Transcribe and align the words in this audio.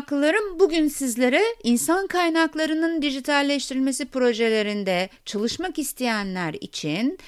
meraklılarım 0.00 0.58
bugün 0.58 0.88
sizlere 0.88 1.42
insan 1.62 2.06
kaynaklarının 2.06 3.02
dijitalleştirilmesi 3.02 4.06
projelerinde 4.06 5.08
çalışmak 5.24 5.78
isteyenler 5.78 6.54
için 6.54 7.18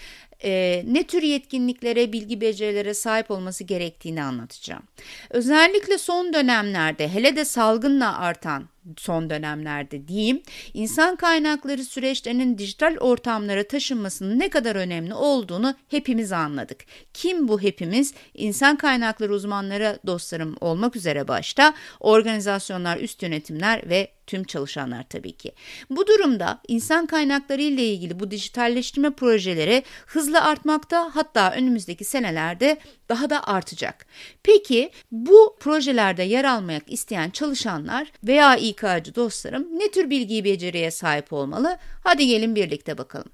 e, 0.45 0.83
ne 0.87 1.03
tür 1.03 1.23
yetkinliklere, 1.23 2.13
bilgi 2.13 2.41
becerilere 2.41 2.95
sahip 2.95 3.31
olması 3.31 3.65
gerektiğini 3.65 4.23
anlatacağım. 4.23 4.83
Özellikle 5.31 5.99
son 5.99 6.33
dönemlerde 6.33 7.09
hele 7.09 7.37
de 7.37 7.45
salgınla 7.45 8.19
artan 8.19 8.69
son 8.97 9.31
dönemlerde 9.31 10.09
diyeyim, 10.09 10.43
insan 10.75 11.17
kaynakları 11.17 11.85
süreçlerinin 11.85 12.59
dijital 12.59 12.97
ortamlara 13.01 13.69
taşınmasının 13.69 14.39
ne 14.39 14.51
kadar 14.51 14.77
önemli 14.77 15.15
olduğunu 15.15 15.75
hepimiz 15.89 16.33
anladık. 16.33 16.85
Kim 17.15 17.49
bu 17.49 17.61
hepimiz? 17.61 18.15
İnsan 18.35 18.77
kaynakları 18.77 19.33
uzmanları 19.33 19.99
dostlarım 20.07 20.57
olmak 20.61 20.97
üzere 20.97 21.29
başta 21.29 21.75
organizasyonlar, 22.01 22.97
üst 22.97 23.23
yönetimler 23.23 23.89
ve 23.89 24.09
tüm 24.27 24.45
çalışanlar 24.45 25.05
tabii 25.09 25.33
ki. 25.33 25.53
Bu 25.91 26.07
durumda 26.07 26.61
insan 26.69 27.07
kaynakları 27.07 27.63
ile 27.63 27.87
ilgili 27.87 28.21
bu 28.21 28.31
dijitalleştirme 28.31 29.11
projeleri 29.11 29.83
hızla 30.07 30.45
artmakta 30.45 31.11
hatta 31.15 31.53
önümüzdeki 31.53 32.05
senelerde 32.05 32.79
daha 33.09 33.31
da 33.31 33.47
artacak. 33.47 34.07
Peki 34.43 34.91
bu 35.11 35.57
projelerde 35.61 36.23
yer 36.23 36.45
almak 36.45 36.83
isteyen 36.93 37.31
çalışanlar 37.31 38.13
veya 38.25 38.57
İK'cı 38.73 39.15
dostlarım 39.15 39.67
ne 39.79 39.91
tür 39.91 40.11
bilgiyi 40.11 40.45
beceriye 40.45 40.91
sahip 40.91 41.33
olmalı? 41.33 41.79
Hadi 42.05 42.27
gelin 42.27 42.55
birlikte 42.55 42.99
bakalım. 42.99 43.29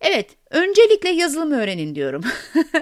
Evet, 0.00 0.30
öncelikle 0.50 1.08
yazılım 1.08 1.52
öğrenin 1.52 1.94
diyorum. 1.94 2.24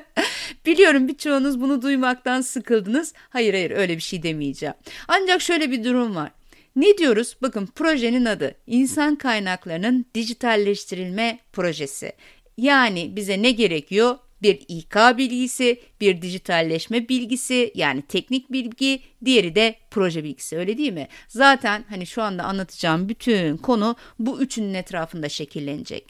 Biliyorum 0.67 1.09
birçoğunuz 1.09 1.61
bunu 1.61 1.83
duymaktan 1.83 2.41
sıkıldınız. 2.41 3.13
Hayır 3.31 3.55
hayır 3.55 3.71
öyle 3.71 3.97
bir 3.97 4.03
şey 4.03 4.23
demeyeceğim. 4.23 4.75
Ancak 5.09 5.43
şöyle 5.43 5.71
bir 5.71 5.85
durum 5.85 6.17
var. 6.17 6.31
Ne 6.77 6.99
diyoruz? 6.99 7.37
Bakın 7.43 7.67
projenin 7.67 8.25
adı 8.25 8.55
İnsan 8.67 9.17
Kaynaklarının 9.17 10.07
Dijitalleştirilme 10.15 11.39
Projesi. 11.53 12.13
Yani 12.59 13.17
bize 13.17 13.43
ne 13.43 13.51
gerekiyor? 13.51 14.19
Bir 14.43 14.65
İK 14.69 14.97
bilgisi, 15.19 15.81
bir 16.01 16.23
dijitalleşme 16.23 17.09
bilgisi 17.09 17.73
yani 17.75 18.03
teknik 18.03 18.53
bilgi, 18.53 19.01
diğeri 19.25 19.55
de 19.55 19.77
proje 19.91 20.25
bilgisi 20.25 20.57
öyle 20.57 20.79
değil 20.79 20.93
mi? 20.93 21.09
Zaten 21.29 21.85
hani 21.89 22.07
şu 22.07 22.23
anda 22.23 22.45
anlatacağım 22.45 23.09
bütün 23.09 23.57
konu 23.57 23.97
bu 24.19 24.41
üçünün 24.41 24.75
etrafında 24.75 25.29
şekillenecek. 25.29 26.07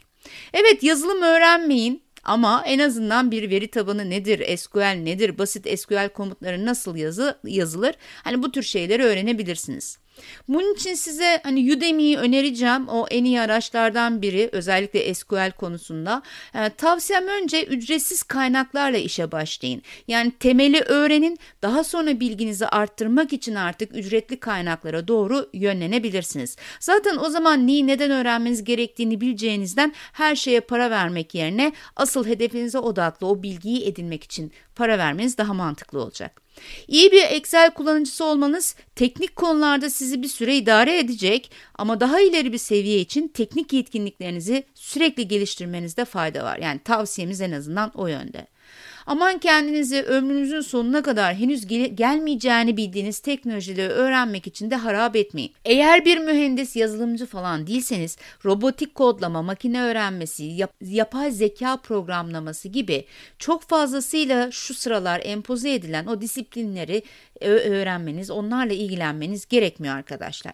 Evet 0.53 0.83
yazılım 0.83 1.21
öğrenmeyin 1.21 2.01
ama 2.23 2.63
en 2.65 2.79
azından 2.79 3.31
bir 3.31 3.49
veri 3.49 3.67
tabanı 3.67 4.09
nedir, 4.09 4.57
SQL 4.57 4.95
nedir, 5.03 5.37
basit 5.37 5.79
SQL 5.79 6.09
komutları 6.09 6.65
nasıl 6.65 6.95
yazı, 6.95 7.39
yazılır? 7.43 7.95
Hani 8.23 8.43
bu 8.43 8.51
tür 8.51 8.63
şeyleri 8.63 9.03
öğrenebilirsiniz. 9.03 9.97
Bunun 10.47 10.73
için 10.73 10.93
size 10.93 11.39
hani 11.43 11.73
Udemy'yi 11.73 12.17
önereceğim. 12.17 12.87
O 12.87 13.07
en 13.11 13.25
iyi 13.25 13.41
araçlardan 13.41 14.21
biri 14.21 14.49
özellikle 14.51 15.13
SQL 15.13 15.51
konusunda. 15.51 16.21
Yani 16.53 16.69
tavsiyem 16.77 17.27
önce 17.27 17.63
ücretsiz 17.63 18.23
kaynaklarla 18.23 18.97
işe 18.97 19.31
başlayın. 19.31 19.81
Yani 20.07 20.31
temeli 20.31 20.81
öğrenin. 20.81 21.39
Daha 21.61 21.83
sonra 21.83 22.19
bilginizi 22.19 22.67
arttırmak 22.67 23.33
için 23.33 23.55
artık 23.55 23.95
ücretli 23.95 24.39
kaynaklara 24.39 25.07
doğru 25.07 25.49
yönlenebilirsiniz. 25.53 26.55
Zaten 26.79 27.17
o 27.17 27.29
zaman 27.29 27.67
neyi 27.67 27.87
neden 27.87 28.11
öğrenmeniz 28.11 28.63
gerektiğini 28.63 29.21
bileceğinizden 29.21 29.93
her 30.13 30.35
şeye 30.35 30.59
para 30.59 30.91
vermek 30.91 31.35
yerine 31.35 31.71
asıl 31.95 32.25
hedefinize 32.25 32.79
odaklı 32.79 33.27
o 33.27 33.43
bilgiyi 33.43 33.85
edinmek 33.85 34.23
için 34.23 34.51
para 34.75 34.97
vermeniz 34.97 35.37
daha 35.37 35.53
mantıklı 35.53 36.01
olacak. 36.01 36.46
İyi 36.87 37.11
bir 37.11 37.23
Excel 37.23 37.71
kullanıcısı 37.71 38.25
olmanız 38.25 38.75
teknik 38.95 39.35
konularda 39.35 39.89
sizi 39.89 40.21
bir 40.21 40.27
süre 40.27 40.55
idare 40.57 40.99
edecek 40.99 41.51
ama 41.75 41.99
daha 41.99 42.21
ileri 42.21 42.53
bir 42.53 42.57
seviye 42.57 42.99
için 42.99 43.27
teknik 43.27 43.73
yetkinliklerinizi 43.73 44.63
sürekli 44.73 45.27
geliştirmenizde 45.27 46.05
fayda 46.05 46.43
var. 46.43 46.57
Yani 46.57 46.79
tavsiyemiz 46.79 47.41
en 47.41 47.51
azından 47.51 47.91
o 47.95 48.07
yönde. 48.07 48.47
Aman 49.05 49.37
kendinizi 49.37 50.01
ömrünüzün 50.01 50.61
sonuna 50.61 51.01
kadar 51.01 51.35
henüz 51.35 51.67
gel 51.67 51.95
gelmeyeceğini 51.95 52.77
bildiğiniz 52.77 53.19
teknolojileri 53.19 53.89
öğrenmek 53.89 54.47
için 54.47 54.71
de 54.71 54.75
harap 54.75 55.15
etmeyin. 55.15 55.53
Eğer 55.65 56.05
bir 56.05 56.17
mühendis, 56.17 56.75
yazılımcı 56.75 57.25
falan 57.25 57.67
değilseniz 57.67 58.17
robotik 58.45 58.95
kodlama, 58.95 59.41
makine 59.41 59.81
öğrenmesi, 59.81 60.43
yap 60.43 60.73
yapay 60.81 61.31
zeka 61.31 61.77
programlaması 61.77 62.67
gibi 62.67 63.05
çok 63.39 63.63
fazlasıyla 63.63 64.51
şu 64.51 64.73
sıralar 64.73 65.21
empoze 65.23 65.73
edilen 65.73 66.05
o 66.05 66.21
disiplinleri 66.21 67.03
öğrenmeniz, 67.41 68.31
onlarla 68.31 68.73
ilgilenmeniz 68.73 69.45
gerekmiyor 69.45 69.95
arkadaşlar. 69.95 70.53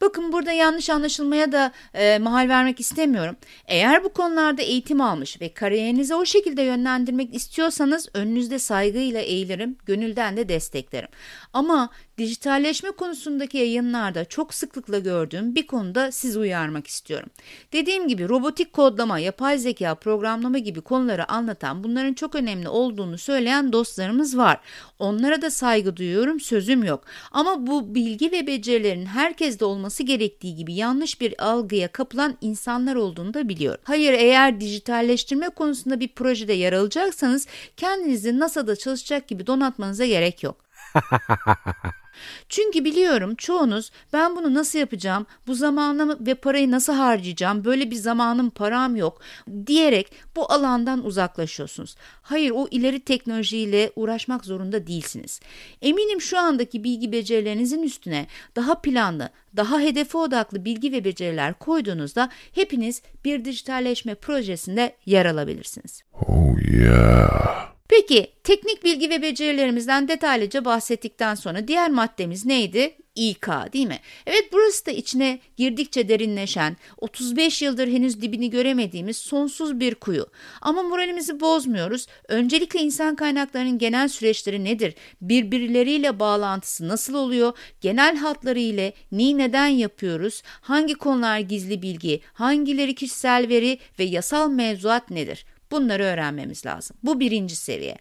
Bakın 0.00 0.32
burada 0.32 0.52
yanlış 0.52 0.90
anlaşılmaya 0.90 1.52
da 1.52 1.72
e, 1.94 2.18
mahal 2.18 2.48
vermek 2.48 2.80
istemiyorum. 2.80 3.36
Eğer 3.66 4.04
bu 4.04 4.12
konularda 4.12 4.62
eğitim 4.62 5.00
almış 5.00 5.40
ve 5.40 5.54
kariyerinizi 5.54 6.14
o 6.14 6.24
şekilde 6.24 6.62
yönlendirmek 6.62 7.34
istiyorsanız 7.42 8.08
önünüzde 8.14 8.58
saygıyla 8.58 9.20
eğilirim, 9.20 9.76
gönülden 9.86 10.36
de 10.36 10.48
desteklerim. 10.48 11.08
Ama 11.52 11.90
dijitalleşme 12.18 12.90
konusundaki 12.90 13.58
yayınlarda 13.58 14.24
çok 14.24 14.54
sıklıkla 14.54 14.98
gördüğüm 14.98 15.54
bir 15.54 15.66
konuda 15.66 16.12
sizi 16.12 16.38
uyarmak 16.38 16.86
istiyorum. 16.86 17.30
Dediğim 17.72 18.08
gibi 18.08 18.28
robotik 18.28 18.72
kodlama, 18.72 19.18
yapay 19.18 19.58
zeka, 19.58 19.94
programlama 19.94 20.58
gibi 20.58 20.80
konuları 20.80 21.32
anlatan 21.32 21.84
bunların 21.84 22.14
çok 22.14 22.34
önemli 22.34 22.68
olduğunu 22.68 23.18
söyleyen 23.18 23.72
dostlarımız 23.72 24.36
var. 24.36 24.60
Onlara 24.98 25.42
da 25.42 25.50
saygı 25.50 25.96
duyuyorum, 25.96 26.40
sözüm 26.40 26.84
yok. 26.84 27.04
Ama 27.32 27.66
bu 27.66 27.94
bilgi 27.94 28.32
ve 28.32 28.46
becerilerin 28.46 29.06
herkeste 29.06 29.64
olması 29.64 30.02
gerektiği 30.02 30.56
gibi 30.56 30.74
yanlış 30.74 31.20
bir 31.20 31.46
algıya 31.46 31.88
kapılan 31.88 32.36
insanlar 32.40 32.94
olduğunu 32.94 33.34
da 33.34 33.48
biliyorum. 33.48 33.80
Hayır 33.84 34.12
eğer 34.12 34.60
dijitalleştirme 34.60 35.48
konusunda 35.48 36.00
bir 36.00 36.08
projede 36.08 36.52
yer 36.52 36.72
alacaksanız 36.72 37.31
kendinizi 37.76 38.38
NASA'da 38.38 38.76
çalışacak 38.76 39.28
gibi 39.28 39.46
donatmanıza 39.46 40.06
gerek 40.06 40.42
yok. 40.42 40.64
Çünkü 42.48 42.84
biliyorum 42.84 43.34
çoğunuz 43.34 43.90
ben 44.12 44.36
bunu 44.36 44.54
nasıl 44.54 44.78
yapacağım, 44.78 45.26
bu 45.46 45.54
zamanımı 45.54 46.26
ve 46.26 46.34
parayı 46.34 46.70
nasıl 46.70 46.92
harcayacağım, 46.92 47.64
böyle 47.64 47.90
bir 47.90 47.96
zamanım 47.96 48.50
param 48.50 48.96
yok 48.96 49.20
diyerek 49.66 50.12
bu 50.36 50.52
alandan 50.52 51.04
uzaklaşıyorsunuz. 51.04 51.96
Hayır 52.22 52.50
o 52.50 52.68
ileri 52.70 53.00
teknolojiyle 53.00 53.92
uğraşmak 53.96 54.44
zorunda 54.44 54.86
değilsiniz. 54.86 55.40
Eminim 55.82 56.20
şu 56.20 56.38
andaki 56.38 56.84
bilgi 56.84 57.12
becerilerinizin 57.12 57.82
üstüne 57.82 58.26
daha 58.56 58.80
planlı, 58.80 59.30
daha 59.56 59.80
hedefe 59.80 60.18
odaklı 60.18 60.64
bilgi 60.64 60.92
ve 60.92 61.04
beceriler 61.04 61.54
koyduğunuzda 61.54 62.30
hepiniz 62.54 63.02
bir 63.24 63.44
dijitalleşme 63.44 64.14
projesinde 64.14 64.96
yer 65.06 65.26
alabilirsiniz. 65.26 66.02
Oh 66.26 66.58
yeah. 66.72 67.71
Peki 67.88 68.26
teknik 68.44 68.84
bilgi 68.84 69.10
ve 69.10 69.22
becerilerimizden 69.22 70.08
detaylıca 70.08 70.64
bahsettikten 70.64 71.34
sonra 71.34 71.68
diğer 71.68 71.90
maddemiz 71.90 72.46
neydi? 72.46 72.96
İK 73.14 73.48
değil 73.72 73.86
mi? 73.86 73.98
Evet 74.26 74.48
burası 74.52 74.86
da 74.86 74.90
içine 74.90 75.40
girdikçe 75.56 76.08
derinleşen, 76.08 76.76
35 76.98 77.62
yıldır 77.62 77.88
henüz 77.88 78.22
dibini 78.22 78.50
göremediğimiz 78.50 79.16
sonsuz 79.16 79.80
bir 79.80 79.94
kuyu. 79.94 80.26
Ama 80.60 80.82
moralimizi 80.82 81.40
bozmuyoruz. 81.40 82.06
Öncelikle 82.28 82.80
insan 82.80 83.16
kaynaklarının 83.16 83.78
genel 83.78 84.08
süreçleri 84.08 84.64
nedir? 84.64 84.94
Birbirleriyle 85.20 86.20
bağlantısı 86.20 86.88
nasıl 86.88 87.14
oluyor? 87.14 87.58
Genel 87.80 88.16
hatları 88.16 88.58
ile 88.58 88.92
neyi 89.12 89.38
neden 89.38 89.66
yapıyoruz? 89.66 90.42
Hangi 90.60 90.94
konular 90.94 91.38
gizli 91.38 91.82
bilgi? 91.82 92.20
Hangileri 92.32 92.94
kişisel 92.94 93.48
veri 93.48 93.78
ve 93.98 94.04
yasal 94.04 94.50
mevzuat 94.50 95.10
nedir? 95.10 95.44
Bunları 95.72 96.02
öğrenmemiz 96.02 96.66
lazım. 96.66 96.96
Bu 97.02 97.20
birinci 97.20 97.56
seviye. 97.56 97.98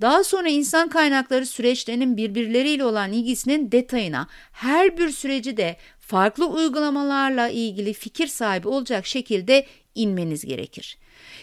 Daha 0.00 0.24
sonra 0.24 0.48
insan 0.48 0.88
kaynakları 0.88 1.46
süreçlerinin 1.46 2.16
birbirleriyle 2.16 2.84
olan 2.84 3.12
ilgisinin 3.12 3.72
detayına, 3.72 4.28
her 4.52 4.98
bir 4.98 5.10
süreci 5.10 5.56
de 5.56 5.76
farklı 6.00 6.46
uygulamalarla 6.46 7.48
ilgili 7.48 7.92
fikir 7.92 8.26
sahibi 8.26 8.68
olacak 8.68 9.06
şekilde 9.06 9.66
inmeniz 9.94 10.44
gerekir. 10.44 10.98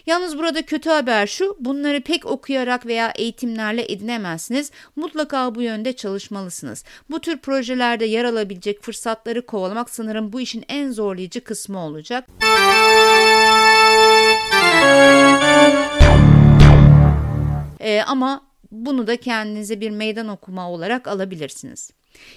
Yalnız 0.05 0.37
burada 0.37 0.61
kötü 0.61 0.89
haber 0.89 1.27
şu, 1.27 1.57
bunları 1.59 2.01
pek 2.01 2.25
okuyarak 2.25 2.85
veya 2.85 3.13
eğitimlerle 3.15 3.91
edinemezsiniz. 3.91 4.71
Mutlaka 4.95 5.55
bu 5.55 5.61
yönde 5.61 5.93
çalışmalısınız. 5.93 6.83
Bu 7.09 7.21
tür 7.21 7.37
projelerde 7.37 8.05
yer 8.05 8.25
alabilecek 8.25 8.83
fırsatları 8.83 9.45
kovalamak 9.45 9.89
sanırım 9.89 10.33
bu 10.33 10.41
işin 10.41 10.65
en 10.67 10.91
zorlayıcı 10.91 11.43
kısmı 11.43 11.79
olacak. 11.79 12.27
Ama 18.05 18.47
bunu 18.71 19.07
da 19.07 19.17
kendinize 19.17 19.81
bir 19.81 19.89
meydan 19.89 20.27
okuma 20.27 20.71
olarak 20.71 21.07
alabilirsiniz. 21.07 21.91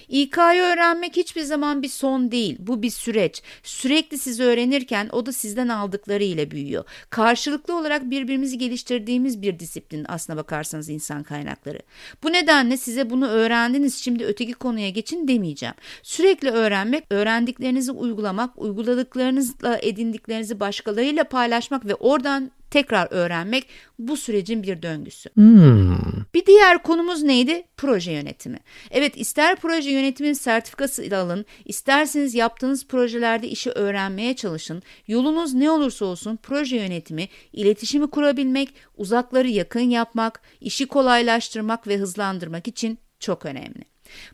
İK'yı 0.09 0.61
öğrenmek 0.61 1.17
hiçbir 1.17 1.41
zaman 1.41 1.81
bir 1.81 1.87
son 1.87 2.31
değil. 2.31 2.57
Bu 2.59 2.81
bir 2.83 2.89
süreç. 2.89 3.41
Sürekli 3.63 4.17
siz 4.17 4.39
öğrenirken 4.39 5.09
o 5.11 5.25
da 5.25 5.31
sizden 5.31 5.67
aldıkları 5.67 6.23
ile 6.23 6.51
büyüyor. 6.51 6.83
Karşılıklı 7.09 7.77
olarak 7.77 8.09
birbirimizi 8.09 8.57
geliştirdiğimiz 8.57 9.41
bir 9.41 9.59
disiplin 9.59 10.05
aslına 10.07 10.37
bakarsanız 10.37 10.89
insan 10.89 11.23
kaynakları. 11.23 11.79
Bu 12.23 12.33
nedenle 12.33 12.77
size 12.77 13.09
bunu 13.09 13.27
öğrendiniz 13.27 13.95
şimdi 13.95 14.25
öteki 14.25 14.53
konuya 14.53 14.89
geçin 14.89 15.27
demeyeceğim. 15.27 15.75
Sürekli 16.03 16.49
öğrenmek, 16.49 17.03
öğrendiklerinizi 17.09 17.91
uygulamak, 17.91 18.61
uyguladıklarınızla 18.61 19.79
edindiklerinizi 19.81 20.59
başkalarıyla 20.59 21.23
paylaşmak 21.23 21.85
ve 21.85 21.95
oradan 21.95 22.51
tekrar 22.71 23.07
öğrenmek 23.11 23.67
bu 23.99 24.17
sürecin 24.17 24.63
bir 24.63 24.81
döngüsü. 24.81 25.29
Hmm. 25.29 25.97
Bir 26.33 26.45
diğer 26.45 26.83
konumuz 26.83 27.23
neydi? 27.23 27.63
Proje 27.77 28.11
yönetimi. 28.11 28.59
Evet 28.91 29.17
ister 29.17 29.55
proje 29.55 29.91
yönetimin 29.91 30.33
sertifikası 30.33 31.17
alın, 31.17 31.45
isterseniz 31.65 32.35
yaptığınız 32.35 32.87
projelerde 32.87 33.47
işi 33.47 33.71
öğrenmeye 33.71 34.35
çalışın. 34.35 34.83
Yolunuz 35.07 35.53
ne 35.53 35.71
olursa 35.71 36.05
olsun 36.05 36.39
proje 36.43 36.75
yönetimi, 36.75 37.27
iletişimi 37.53 38.09
kurabilmek, 38.09 38.73
uzakları 38.97 39.47
yakın 39.47 39.79
yapmak, 39.79 40.41
işi 40.61 40.85
kolaylaştırmak 40.85 41.87
ve 41.87 41.97
hızlandırmak 41.97 42.67
için 42.67 42.97
çok 43.19 43.45
önemli. 43.45 43.83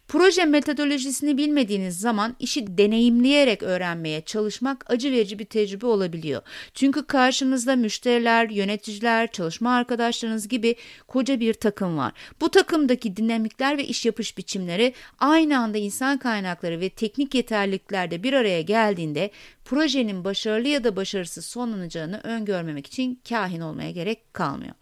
Proje 0.08 0.46
metodolojisini 0.46 1.38
bilmediğiniz 1.38 2.00
zaman 2.00 2.36
işi 2.40 2.78
deneyimleyerek 2.78 3.64
öğrenmeye 3.64 4.22
çalışmak 4.22 4.92
acı 4.92 5.12
verici 5.12 5.40
bir 5.40 5.46
tecrübe 5.46 5.86
olabiliyor. 5.86 6.42
Çünkü 6.74 7.06
karşınızda 7.06 7.76
müşteriler, 7.76 8.50
yöneticiler, 8.50 9.32
çalışma 9.32 9.76
arkadaşlarınız 9.76 10.48
gibi 10.48 10.76
koca 11.08 11.40
bir 11.40 11.54
takım 11.54 11.98
var. 11.98 12.14
Bu 12.42 12.50
takımdaki 12.50 13.18
dinamikler 13.18 13.78
ve 13.78 13.86
iş 13.86 14.06
yapış 14.06 14.38
biçimleri 14.38 14.94
aynı 15.20 15.60
anda 15.60 15.78
insan 15.78 16.18
kaynakları 16.18 16.80
ve 16.80 16.90
teknik 16.90 17.36
yeterliliklerde 17.36 18.24
bir 18.24 18.34
araya 18.34 18.62
geldiğinde 18.62 19.32
projenin 19.66 20.24
başarılı 20.24 20.68
ya 20.68 20.84
da 20.84 20.96
başarısız 20.96 21.46
sonlanacağını 21.46 22.22
öngörmemek 22.24 22.88
için 22.88 23.22
kahin 23.30 23.62
olmaya 23.62 23.92
gerek 23.92 24.34
kalmıyor. 24.34 24.74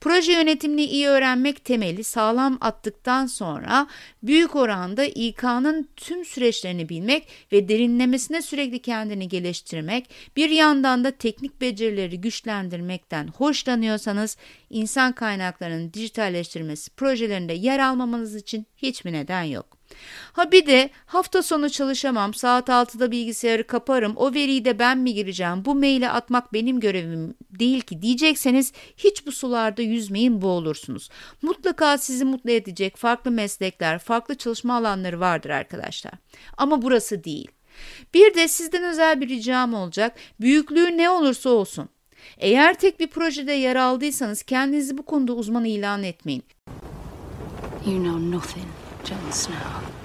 Proje 0.00 0.32
yönetimini 0.32 0.84
iyi 0.84 1.08
öğrenmek 1.08 1.64
temeli 1.64 2.04
sağlam 2.04 2.58
attıktan 2.60 3.26
sonra 3.26 3.86
büyük 4.28 4.56
oranda 4.56 5.04
İK'nın 5.04 5.88
tüm 5.96 6.24
süreçlerini 6.24 6.88
bilmek 6.88 7.28
ve 7.52 7.68
derinlemesine 7.68 8.42
sürekli 8.42 8.82
kendini 8.82 9.28
geliştirmek, 9.28 10.10
bir 10.36 10.50
yandan 10.50 11.04
da 11.04 11.10
teknik 11.10 11.60
becerileri 11.60 12.20
güçlendirmekten 12.20 13.28
hoşlanıyorsanız 13.28 14.36
insan 14.70 15.12
kaynaklarının 15.12 15.92
dijitalleştirilmesi 15.92 16.90
projelerinde 16.90 17.52
yer 17.52 17.78
almamanız 17.78 18.34
için 18.34 18.66
hiçbir 18.76 19.12
neden 19.12 19.42
yok. 19.42 19.77
Ha 20.32 20.52
bir 20.52 20.66
de 20.66 20.90
hafta 21.06 21.42
sonu 21.42 21.70
çalışamam, 21.70 22.34
saat 22.34 22.68
6'da 22.68 23.10
bilgisayarı 23.10 23.66
kaparım, 23.66 24.12
o 24.16 24.34
veriyi 24.34 24.64
de 24.64 24.78
ben 24.78 24.98
mi 24.98 25.14
gireceğim, 25.14 25.64
bu 25.64 25.74
maili 25.74 26.08
atmak 26.08 26.52
benim 26.52 26.80
görevim 26.80 27.34
değil 27.50 27.80
ki 27.80 28.02
diyecekseniz 28.02 28.72
hiç 28.96 29.26
bu 29.26 29.32
sularda 29.32 29.82
yüzmeyin 29.82 30.42
boğulursunuz. 30.42 31.08
Mutlaka 31.42 31.98
sizi 31.98 32.24
mutlu 32.24 32.50
edecek 32.50 32.96
farklı 32.96 33.30
meslekler, 33.30 33.98
farklı 33.98 34.34
çalışma 34.34 34.76
alanları 34.76 35.20
vardır 35.20 35.50
arkadaşlar. 35.50 36.12
Ama 36.56 36.82
burası 36.82 37.24
değil. 37.24 37.48
Bir 38.14 38.34
de 38.34 38.48
sizden 38.48 38.84
özel 38.84 39.20
bir 39.20 39.28
ricam 39.28 39.74
olacak. 39.74 40.16
Büyüklüğü 40.40 40.96
ne 40.96 41.10
olursa 41.10 41.50
olsun. 41.50 41.88
Eğer 42.38 42.78
tek 42.78 43.00
bir 43.00 43.06
projede 43.06 43.52
yer 43.52 43.76
aldıysanız 43.76 44.42
kendinizi 44.42 44.98
bu 44.98 45.02
konuda 45.02 45.32
uzman 45.32 45.64
ilan 45.64 46.02
etmeyin. 46.02 46.44
You 47.86 47.96
know 47.96 48.30
nothing. 48.30 48.87
Jon 49.04 49.32
Snow. 49.32 49.97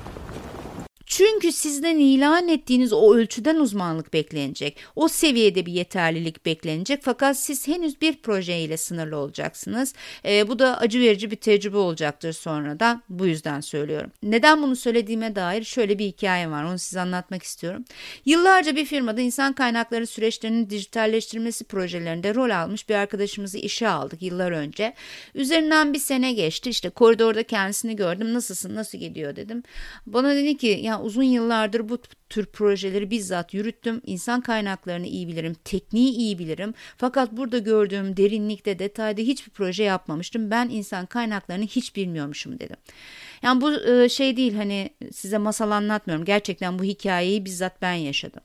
Çünkü 1.18 1.52
sizden 1.52 1.98
ilan 1.98 2.48
ettiğiniz 2.48 2.94
o 2.94 3.16
ölçüden 3.16 3.56
uzmanlık 3.56 4.14
beklenecek. 4.14 4.78
O 4.96 5.08
seviyede 5.08 5.66
bir 5.66 5.72
yeterlilik 5.72 6.46
beklenecek 6.46 7.00
fakat 7.04 7.38
siz 7.38 7.68
henüz 7.68 8.02
bir 8.02 8.16
projeyle 8.18 8.78
sınırlı 8.78 9.18
olacaksınız. 9.18 9.94
E, 10.26 10.48
bu 10.48 10.60
da 10.60 10.78
acı 10.78 11.00
verici 11.00 11.32
bir 11.32 11.36
tecrübe 11.36 11.78
olacaktır 11.78 12.34
sonradan. 12.34 13.04
Bu 13.10 13.26
yüzden 13.26 13.62
söylüyorum. 13.62 14.12
Neden 14.24 14.62
bunu 14.64 14.76
söylediğime 14.76 15.36
dair 15.36 15.64
şöyle 15.64 16.00
bir 16.00 16.06
hikayem 16.06 16.52
var. 16.52 16.64
Onu 16.64 16.80
size 16.80 17.00
anlatmak 17.00 17.44
istiyorum. 17.44 17.86
Yıllarca 18.26 18.76
bir 18.76 18.86
firmada 18.86 19.22
insan 19.22 19.54
kaynakları 19.54 20.08
süreçlerinin 20.08 20.70
dijitalleştirmesi 20.70 21.64
projelerinde 21.64 22.36
rol 22.36 22.50
almış 22.50 22.90
bir 22.90 22.96
arkadaşımızı 22.96 23.58
işe 23.58 23.88
aldık 23.88 24.22
yıllar 24.22 24.52
önce. 24.52 24.94
Üzerinden 25.36 25.94
bir 25.94 26.00
sene 26.00 26.34
geçti. 26.34 26.70
İşte 26.70 26.90
koridorda 26.90 27.44
kendisini 27.44 27.96
gördüm. 27.96 28.34
Nasılsın? 28.34 28.76
Nasıl 28.76 28.98
gidiyor 28.98 29.36
dedim. 29.36 29.64
Bana 30.06 30.36
dedi 30.36 30.58
ki 30.58 30.80
ya 30.82 31.03
uzun 31.04 31.24
yıllardır 31.24 31.90
bu 31.90 31.98
tür 32.30 32.46
projeleri 32.46 33.12
bizzat 33.12 33.54
yürüttüm. 33.54 34.02
İnsan 34.06 34.42
kaynaklarını 34.42 35.08
iyi 35.08 35.28
bilirim, 35.28 35.56
tekniği 35.64 36.14
iyi 36.14 36.40
bilirim. 36.40 36.74
Fakat 36.98 37.32
burada 37.32 37.58
gördüğüm 37.58 38.18
derinlikte, 38.18 38.80
detayda 38.80 39.22
hiçbir 39.22 39.52
proje 39.52 39.84
yapmamıştım. 39.84 40.52
Ben 40.52 40.70
insan 40.70 41.06
kaynaklarını 41.06 41.66
hiç 41.66 41.96
bilmiyormuşum 41.96 42.60
dedim. 42.60 42.78
Yani 43.42 43.62
bu 43.62 43.74
şey 44.10 44.38
değil 44.38 44.56
hani 44.56 44.90
size 45.14 45.38
masal 45.38 45.72
anlatmıyorum. 45.72 46.26
Gerçekten 46.26 46.80
bu 46.80 46.84
hikayeyi 46.84 47.46
bizzat 47.46 47.82
ben 47.82 47.94
yaşadım. 47.94 48.42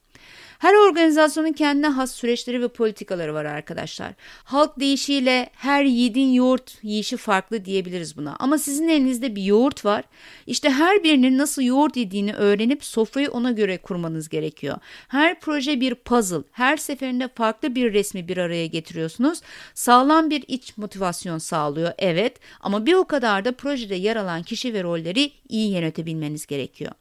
Her 0.59 0.75
organizasyonun 0.75 1.53
kendine 1.53 1.89
has 1.89 2.15
süreçleri 2.15 2.63
ve 2.63 2.69
politikaları 2.69 3.35
var 3.35 3.45
arkadaşlar. 3.45 4.13
Halk 4.45 4.81
deyişiyle 4.81 5.51
her 5.55 5.85
yiğidin 5.85 6.33
yoğurt 6.33 6.79
yiyişi 6.83 7.17
farklı 7.17 7.65
diyebiliriz 7.65 8.17
buna. 8.17 8.37
Ama 8.39 8.59
sizin 8.59 8.89
elinizde 8.89 9.37
bir 9.37 9.43
yoğurt 9.43 9.85
var. 9.85 10.05
İşte 10.47 10.71
her 10.71 11.05
birinin 11.05 11.39
nasıl 11.39 11.63
yoğurt 11.63 11.97
yediğini 11.97 12.35
öğrenip 12.35 12.85
sofrayı 12.85 13.31
ona 13.31 13.51
göre 13.51 13.79
kurmanız 13.79 14.29
gerekiyor. 14.29 14.79
Her 15.09 15.41
proje 15.41 15.81
bir 15.81 15.95
puzzle. 15.95 16.43
Her 16.53 16.77
seferinde 16.77 17.29
farklı 17.29 17.75
bir 17.75 17.93
resmi 17.93 18.29
bir 18.29 18.37
araya 18.37 18.67
getiriyorsunuz. 18.67 19.41
Sağlam 19.75 20.31
bir 20.31 20.45
iç 20.49 20.77
motivasyon 20.77 21.39
sağlıyor 21.39 21.93
evet 21.99 22.37
ama 22.61 22.87
bir 22.87 22.95
o 22.95 23.05
kadar 23.05 23.45
da 23.45 23.53
projede 23.53 23.95
yer 23.95 24.17
alan 24.17 24.43
kişi 24.43 24.75
ve 24.75 24.83
rolleri 24.83 25.33
iyi 25.49 25.73
yönetebilmeniz 25.73 26.47
gerekiyor. 26.47 26.93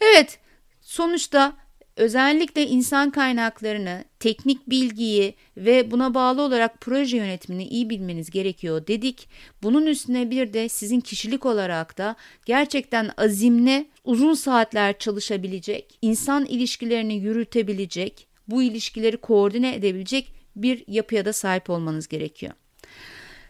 Evet, 0.00 0.38
sonuçta 0.80 1.63
Özellikle 1.96 2.66
insan 2.66 3.10
kaynaklarını, 3.10 4.04
teknik 4.20 4.70
bilgiyi 4.70 5.34
ve 5.56 5.90
buna 5.90 6.14
bağlı 6.14 6.42
olarak 6.42 6.80
proje 6.80 7.16
yönetimini 7.16 7.64
iyi 7.66 7.90
bilmeniz 7.90 8.30
gerekiyor 8.30 8.86
dedik. 8.86 9.28
Bunun 9.62 9.86
üstüne 9.86 10.30
bir 10.30 10.52
de 10.52 10.68
sizin 10.68 11.00
kişilik 11.00 11.46
olarak 11.46 11.98
da 11.98 12.16
gerçekten 12.46 13.10
azimli, 13.16 13.86
uzun 14.04 14.34
saatler 14.34 14.98
çalışabilecek, 14.98 15.98
insan 16.02 16.44
ilişkilerini 16.44 17.14
yürütebilecek, 17.14 18.26
bu 18.48 18.62
ilişkileri 18.62 19.16
koordine 19.16 19.74
edebilecek 19.74 20.34
bir 20.56 20.84
yapıya 20.88 21.24
da 21.24 21.32
sahip 21.32 21.70
olmanız 21.70 22.08
gerekiyor. 22.08 22.52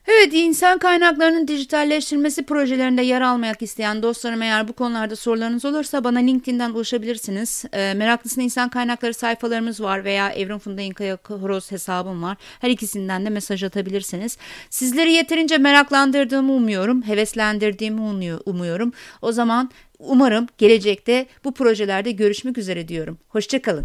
Evet, 0.08 0.30
insan 0.32 0.78
kaynaklarının 0.78 1.48
dijitalleştirilmesi 1.48 2.42
projelerinde 2.42 3.02
yer 3.02 3.20
almak 3.20 3.62
isteyen 3.62 4.02
dostlarım 4.02 4.42
eğer 4.42 4.68
bu 4.68 4.72
konularda 4.72 5.16
sorularınız 5.16 5.64
olursa 5.64 6.04
bana 6.04 6.18
LinkedIn'den 6.18 6.70
ulaşabilirsiniz. 6.70 7.64
E, 7.72 7.94
Meraklısın 7.94 8.40
insan 8.40 8.68
kaynakları 8.68 9.14
sayfalarımız 9.14 9.80
var 9.80 10.04
veya 10.04 10.30
Evrim 10.30 10.58
Funda 10.58 10.80
İnkaya 10.82 11.18
Horoz 11.28 11.70
hesabım 11.70 12.22
var. 12.22 12.36
Her 12.60 12.70
ikisinden 12.70 13.26
de 13.26 13.30
mesaj 13.30 13.62
atabilirsiniz. 13.64 14.38
Sizleri 14.70 15.12
yeterince 15.12 15.58
meraklandırdığımı 15.58 16.52
umuyorum, 16.52 17.02
heveslendirdiğimi 17.02 18.00
umuyorum. 18.46 18.92
O 19.22 19.32
zaman 19.32 19.70
umarım 19.98 20.46
gelecekte 20.58 21.26
bu 21.44 21.54
projelerde 21.54 22.10
görüşmek 22.10 22.58
üzere 22.58 22.88
diyorum. 22.88 23.18
Hoşçakalın. 23.28 23.84